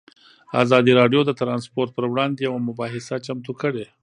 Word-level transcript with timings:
ازادي 0.63 0.91
راډیو 0.99 1.21
د 1.25 1.31
ترانسپورټ 1.41 1.89
پر 1.95 2.05
وړاندې 2.11 2.39
یوه 2.47 2.59
مباحثه 2.67 3.15
چمتو 3.25 3.51
کړې. 3.61 3.85